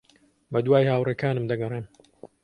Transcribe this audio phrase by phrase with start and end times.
[0.51, 1.85] بەدوای ھاوڕێکانم دەگەڕێم.